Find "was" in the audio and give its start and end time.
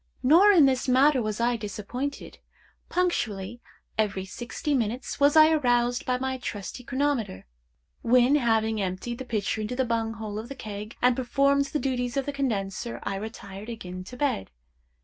1.21-1.39, 5.19-5.35